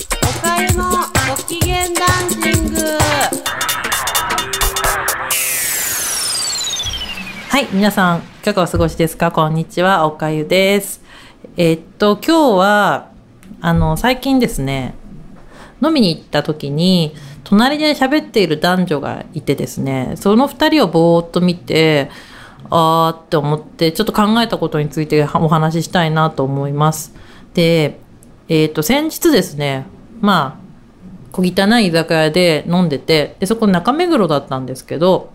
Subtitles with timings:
[0.46, 0.84] かゆの
[1.28, 2.80] ご機嫌ダンシング
[7.48, 9.32] はい、皆さん、いかがお過ごしですか？
[9.32, 11.02] こんにちは、おかゆです。
[11.56, 13.10] えーっと、今日は、
[13.60, 14.94] あの、最近ですね、
[15.82, 22.08] 飲みに行った時に、隣で喋っている男女がいてですね、その二人をぼーっと見て、
[22.70, 27.12] あーって思って、ちょっと考えたことについてお話ししたいなと思います。
[27.54, 27.98] で、
[28.48, 29.86] えーと、先日ですね、
[30.20, 30.68] まあ、
[31.32, 35.30] 小汚い居酒屋で飲んでて、で、そこ中目黒だったんですけど、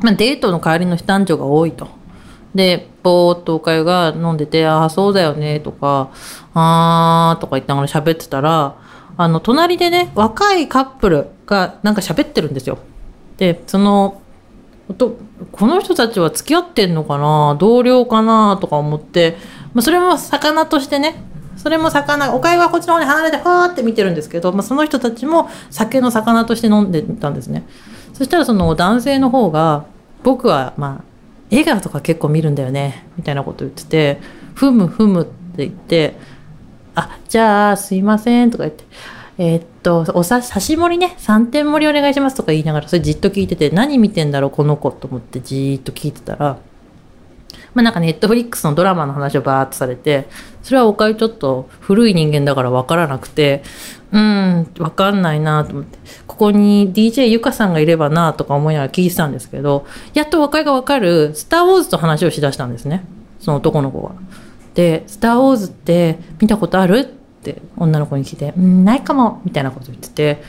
[0.00, 1.88] まあ、デートの帰りの男女が多いと。
[2.54, 6.10] で、ぼーっとおかゆが飲んでて、ああ、そうだよね、とか、
[6.54, 8.76] あーとか言ってながら喋ってたら、
[9.16, 12.78] あの、隣でね、若いカップルがなんか喋ってるんですよ。
[13.38, 14.22] で、その、
[14.96, 15.16] と
[15.52, 19.36] この人たちは付き合ってんのかな同僚かなとか思って、
[19.72, 27.64] まあ、それも魚としてね、それも魚、おかゆはこっちの方に離れて、ふわーって見てるんですけど、まあ、その人たちも酒の魚として飲んでたんですね。
[28.14, 29.84] そしたらその男性の方が、
[30.22, 31.04] 僕はまあ、
[31.50, 34.20] 映画とか結構見るんだよね、みたいなこと言ってて、
[34.54, 36.16] ふむふむって言って、
[36.94, 38.84] あ、じゃあ、すいません、とか言って、
[39.38, 46.58] えーっと、おさ、刺し盛りね、3点盛りお願いしますとか言いながら、それじっと聞いてて、何見てんだろう、この子と思ってじーっと聞いてたら、
[47.74, 50.28] まあなんかネットフリックスのドラマの話をバーっとされて、
[50.62, 53.62] それはおかゆちょっと古い人間だから分からなくて、
[54.12, 63.04] うん、分かんないなと思って、ここに DJ ゆかさんがいればなとか思いながら聞いてたんですけど、やっとおかゆが分かる、スター・ウォーズと話をしだしたんですね。
[63.38, 64.14] その男の子が。
[64.74, 66.98] で、スター・ウォーズって見たことある？
[66.98, 67.04] っ
[67.42, 70.42] て女の子に聞いて、うん、ないかも、みたいなこと言ってて、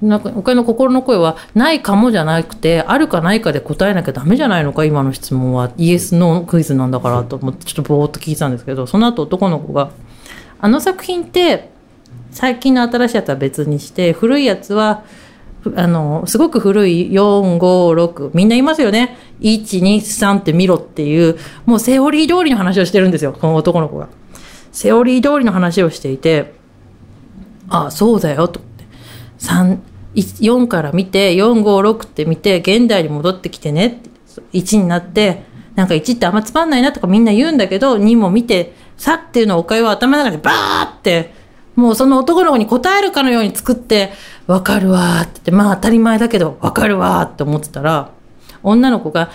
[0.00, 5.70] なんか、おかゆの心の声は、ないかもじゃなくて、あるかないかで答えなきゃダメじゃないのか、今の質問は。
[5.76, 9.90] イエス・ノークイズなんだからと思って、ちょっとぼーっと聞いてたんですけど、その後男の子が、
[10.60, 11.70] あの作品って、
[12.30, 15.02] 最近の新しいやつは別にして、古いやつは、
[15.74, 19.18] あの、すごく古い4、5、6、みんな言いますよね。
[19.40, 24.08] 1、2、3って見ろっていう、もうセオリー通りの話をしてるんですよ、この男の子が。
[24.70, 26.54] セオリー通りの話をしていて、
[27.68, 28.60] ああ、そうだよ、と。
[30.14, 34.08] 4から見て、4、5、6って見て、現代に戻ってきてねって。
[34.52, 41.32] 1になって、なんか1ってあんまつまんないなとかみんな言うんだけど、2も見て、さっていうのをおかゆは頭の中でバーって、
[41.76, 44.10] もうその男の子に答えるかのように作って、
[44.48, 48.10] わかるわってって、まあ当たり前だけど、わかるわって思ってたら、
[48.62, 49.30] 女の子が、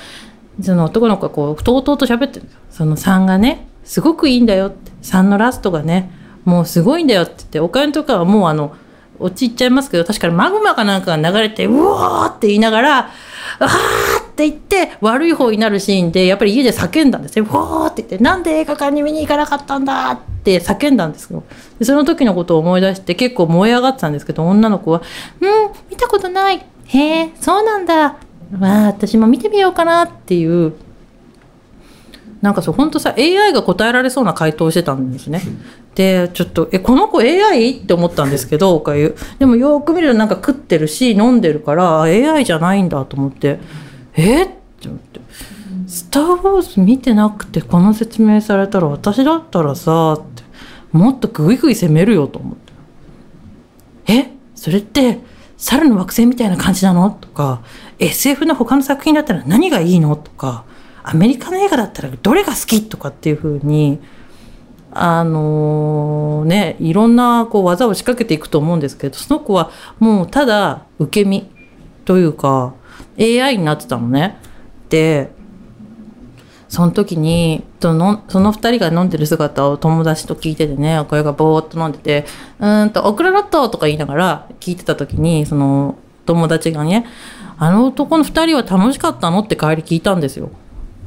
[0.62, 2.60] その男の子がこう、とうとうと喋ってるんですよ。
[2.70, 4.92] その3がね、すごくいいんだよって。
[5.04, 6.12] 3のラストがね、
[6.44, 8.76] もうすごいんだよって言って、おかゆとかはもうあの、
[9.24, 17.46] 落ち入っちゃいますけど、確かにマグマかなんかが流れて、うおーって言いながら、あーって言って、悪い方になるシーンで、やっぱり家で叫んだんですよ。
[17.46, 21.44] うおーって言って、なんで映画館に見に行かなかったんだって叫んだんですよ。
[21.80, 25.02] でその時のことを思い出して結構燃え上がってたんですけど、女の子は、
[25.40, 25.50] うん、
[25.90, 26.66] 見たことない。
[26.86, 27.96] へえ、そうなんだ。
[27.96, 28.18] わ
[28.60, 30.74] あ、私も見てみようかなっていう、
[32.44, 35.42] なんかそう、本当さ、AI が答えられそうな回答してたんですね。
[35.96, 37.80] で、ちょっと、え、この子 AI?
[37.80, 39.16] って思ったんですけど、おかゆ。
[39.40, 43.60] でもよく見るとなんか食ってるし、飲んでるから、AI じゃないんだと思って、
[44.16, 44.44] え？
[44.44, 44.48] っ
[44.80, 45.22] て思って。
[45.88, 50.44] スター・ウォーズ見てなくてこの説明されたら私だったらさって
[50.92, 52.74] もっとグイグイ攻めるよと思って
[54.12, 54.32] え？
[54.56, 55.20] それって
[55.58, 57.12] 猿の惑星みたいな感じなの？
[57.12, 57.62] とか
[58.00, 60.16] SF の他の作品だったら何がいいの？
[60.16, 60.66] とか
[61.04, 64.00] アメリカの映画だったらどれが好きとかっていう風に
[64.92, 71.50] あのねいろんなこう技を仕掛けていくと思うんですけどその子はもうただ受け身
[72.06, 72.74] というか
[73.20, 74.38] AI になってたのね。
[74.90, 75.32] で
[76.70, 82.26] その時にそのその2人が飲んでる姿を友達と聞いててねおかゆがぼーっと飲んでて
[82.60, 87.06] 「うんとオクラロット!」とか言いながら聞いてた時にその友達がね
[87.60, 90.50] 「あの男の2人は楽しかったの?」って帰り聞いたんですよ。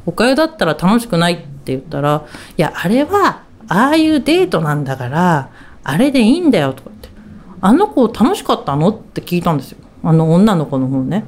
[0.06, 2.24] おかゆだったら楽しくないって言ったら
[2.56, 5.50] 「いやあれはああいうデートなんだから
[5.82, 7.08] あれでいいんだよ」とかって
[7.60, 11.24] 「あの子楽しかったの?」って聞いたんですよあの女の子の方ね。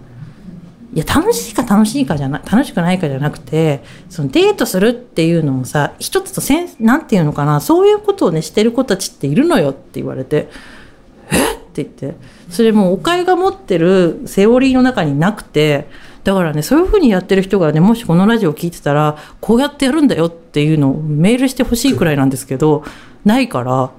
[0.95, 10.49] いや楽しいか楽しいかじゃな楽しくないかじゃなくてそのデートするっていうのもさ一つとせんなんていうのかなそういうことをねしてる子たちっているのよって言われて
[11.31, 12.17] えって言って
[12.49, 15.89] それもうおかゆが持ってるセオリーの中になくて
[16.29, 22.85] だからねそういうふうにやってる人がねもしこのラジオを聞いてたらこうやってやるんだよっていうのをメールしてほしいくらいなんですけど
[23.25, 23.91] ないから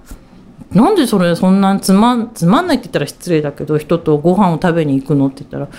[0.79, 5.69] なんでそれそんなつまんつまんないって言ったら失礼だけど人とご飯を食べに行くのって言ったらい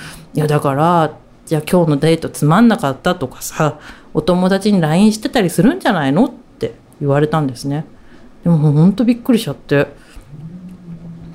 [0.40, 1.16] やだから
[1.46, 3.78] じゃあ今日のデートつまんなかったとかさ
[4.12, 7.84] お友達に LINE してたりするんじゃないのって言われたんですね。
[8.42, 9.86] でもほんとびっくりしちゃって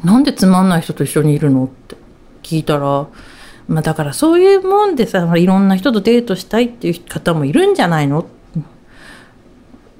[0.04, 1.96] なんでつまんない人と一緒にいるのって
[2.44, 3.08] 聞いたら、
[3.68, 8.26] まあ、だからそういうもんでさいろんな人とデートしたいっていう方もいるんじゃないの？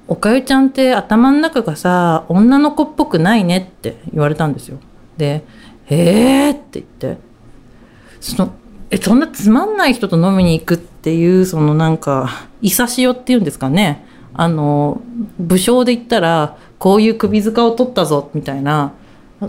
[0.08, 4.78] おかゆちゃんって頭の中がさ女の子っぽくないねって言われたんですよ。
[5.16, 5.44] で
[5.90, 7.18] 「えー!」って言って。
[8.20, 8.52] その
[8.90, 14.04] えそんなつまんない人と飲みに行くっていうそのなんかいさしよっていうんですかね。
[14.32, 15.00] あの
[15.38, 18.92] 武将で言ったらこういう首塚を取ったぞみたいな。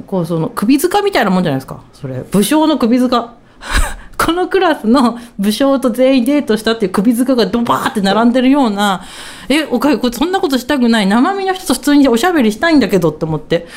[0.06, 1.84] こうその首塚みたいなもんじゃないですか。
[1.94, 3.36] それ武将の首塚。
[4.28, 9.06] このクラスの武将と全員デートしたっていう首塚がドバーって並んでるような
[9.48, 11.08] えおかゆこそんなことしたくない。
[11.08, 13.68] 生身の人と普通におしゃべりしたいんだけどって思って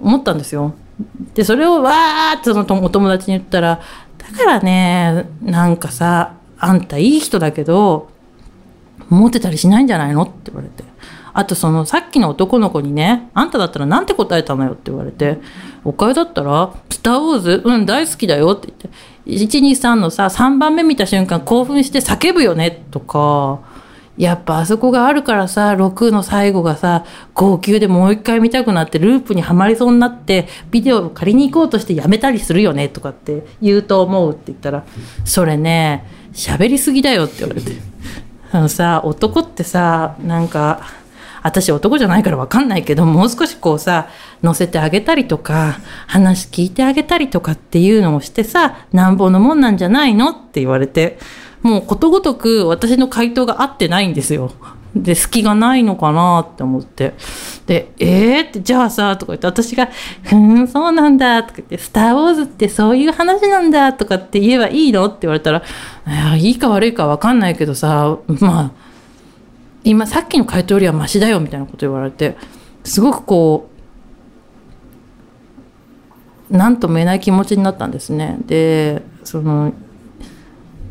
[0.00, 0.74] 思ったんですよ。
[1.34, 3.80] でそれをわーってそのお友達に言ったら
[4.18, 8.08] だからねなんかさあんたいい人だけど
[9.08, 10.22] モテたりしないんじゃないの？
[10.22, 10.84] って言われて。
[11.34, 14.72] あとそのさっきの男の子にね、あんただったらなんて答えたのよ？
[14.72, 15.38] って言われて、
[15.82, 17.62] おかゆだったら、スター・ウォーズ？
[17.64, 18.50] うん、大好きだよ。
[18.50, 18.90] って言って、
[19.26, 23.60] 123のさ、3番目見た瞬間興奮して叫ぶよねとか、
[24.18, 27.04] やっぱあそこがあるからさ、6の最後がさ、
[27.34, 34.84] 号泣でもう一回見たくなってループにはまりそうになって、ビデオを借りに行こうとしてやめたりするよねとかって言うと思うって言ったら、
[35.24, 37.72] それね、喋りすぎだよって言われて。
[38.54, 40.82] あのさ、男ってさ、なんか、
[41.42, 44.08] 私男じゃないから分かんないけどもう少しこうさ
[44.42, 51.18] 乗せてあげたりとか話聞いてあげたりとかっていうのをしてさなんぼのもんなんじゃないのって言われて
[51.62, 54.52] もうことごとく私の回答が合ってないんですよ。
[54.94, 57.14] で隙がないのかなって思って
[57.66, 59.88] で「えー?」って「じゃあさ」とか言って私が
[60.22, 65.62] 「ふんそうなんだ」とか言って「スター・ウォーズってそういう話なんだ」とかって言えばいいのって言われたら
[66.36, 68.81] 「いいか悪いか分かんないけどさまあ
[69.84, 72.36] 今さっきの回答よりはマシだよみたいなこと言われて
[72.84, 73.68] すごくこ
[76.50, 78.38] う何とも言えない気持ちになったんですね。
[78.46, 79.72] でその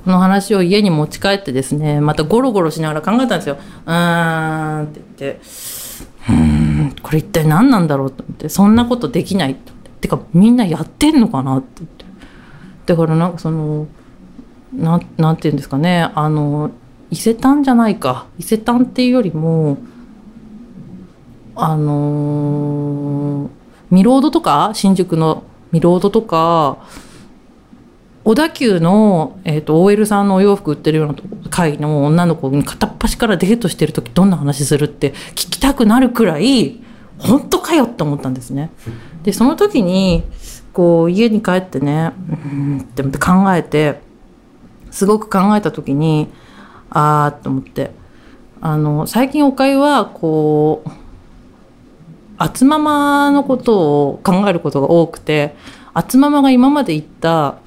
[0.04, 5.42] この話を家に持ち帰ってですねまたゴロゴロしながら考えたんですよ「うーん」って言って
[6.30, 9.72] 「うんこれ一体何なんだろう」と思ってそんなことできないって
[10.02, 11.58] てかみんなやってんのかな？
[11.58, 12.06] って言って。
[12.88, 13.86] だからなんかその
[14.74, 16.72] ななんて言うんですかねあの
[17.12, 19.78] 伊勢丹じゃないか伊勢丹っていうよりも
[21.56, 23.50] あのー、
[23.92, 26.78] ミロードとか新宿のミロードとか
[28.24, 31.16] 小田急の、えーと、OL さんのお洋服売ってるような
[31.50, 36.82] 会の女の子に片っ端からデートしてる時どんな話するって聞きたくなるくらい
[37.18, 38.72] 本当かよって思ったんですね。
[39.24, 40.24] でその時に
[40.74, 44.00] こう家に帰ってねうんって考えて
[44.92, 46.30] すごく考えた時に
[46.92, 48.00] ああと思って。
[48.64, 50.90] あの最近おかゆはこう
[52.38, 55.56] あつままのことを考えることが多くて
[55.96, 57.58] あつままが今まで言った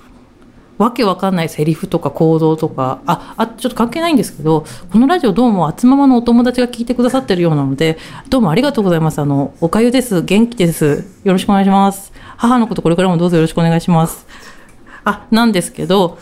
[0.79, 7.99] わけわかんないセリフとか行動とかああちょっと関係ないんですけどこのラジオどうもあつままのお友達が聞いてくださってるようなので
[8.29, 9.21] どうもありがとうございます。
[9.21, 10.23] あのおかゆです。
[10.23, 11.05] 元気です。
[11.25, 12.12] よろしくお願いします。
[12.37, 14.26] 母のことこれからもどうぞよろしくお願いします。
[15.05, 16.19] あなんですけど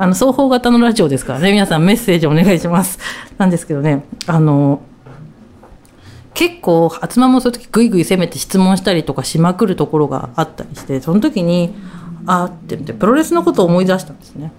[0.00, 1.52] あの双方型のラジオですからね。
[1.52, 2.98] 皆さんメッセージお願いします。
[3.36, 4.02] なんですけどね。
[4.26, 4.80] あの
[6.32, 11.74] 結構集まもそういう時グイグイ攻めて質問したりとかしまくるところがあったりしてその時に
[12.24, 14.52] あって言ってプロレスのことを思い出したんですね。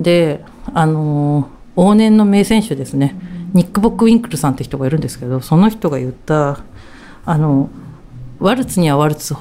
[0.00, 3.14] であの往年の名選手ですね。
[3.52, 6.58] ニック・ボック・ウィンクルさんって人がいるんですけどその人が言った
[7.24, 7.70] あの
[8.40, 9.36] ワルツにはワルツを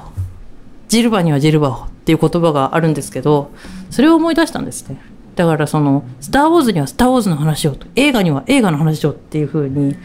[0.89, 3.49] ジルバにはジルバをっていう言葉があるんですけど
[3.89, 5.01] それを思い出したんですね。
[5.35, 9.95] だからその「スター・ウォーズ」には「スター・ウォーズ」の話を映画には映画の話をっていうふうに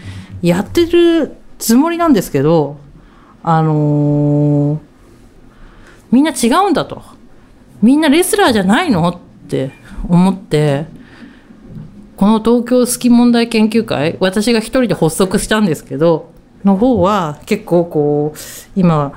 [0.43, 2.79] やってるつもりなんですけど
[3.43, 4.79] あのー、
[6.11, 7.19] みんな違うんだと。
[7.81, 9.17] みんなレスラーじゃないのっ
[9.49, 9.71] て
[10.09, 10.87] 思って
[12.17, 16.33] この東京好き問題研究会私が一人で発足したんですけど
[16.65, 18.39] の方は結構こう
[18.75, 19.13] 今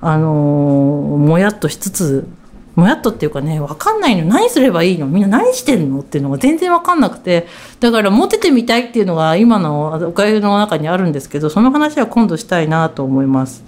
[0.00, 2.28] あのー、もやっとしつつ
[2.76, 5.06] もやっとっていうかね分かんないの何すればいいの？
[5.06, 6.00] みんな何してんの？
[6.00, 7.48] っていうのが全然分かんなくて
[7.80, 13.64] だからモテてみたいっていうのが今のおかゆの中にあるんですけどその話は今度したいなと思います。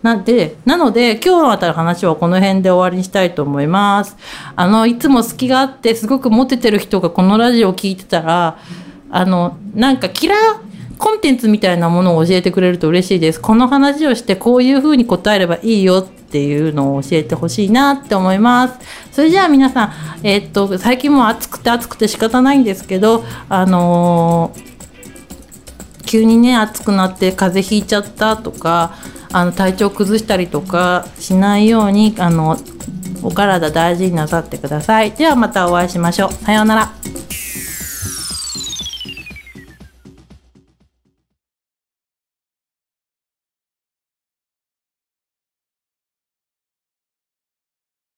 [0.00, 4.16] なんで、なので、今日あたる話はこの辺で終わりにしたいと思います。
[4.54, 8.58] あの、いつも隙があって、すごくモテてる人がこのラジオを聞いてたら、
[9.10, 13.40] あの、なんかキラーコンテンツみたいなものを教えてくれると嬉しいです。
[13.40, 18.74] この話をしてこういうふうに答えればいいよっていうのを教えてほしいなって思います。
[19.12, 19.92] それじゃあ皆さん、
[20.22, 28.94] えー、っと、最近も暑くて暑くて仕方ないんですけど、あのー、急にね、暑くなって風邪ひいちゃったとか、
[29.32, 32.56] あの体調崩したりとかしないようにあの
[33.22, 35.12] お体大事になさってください。
[35.12, 36.32] ではまたお会いしましょう。
[36.32, 37.07] さようなら。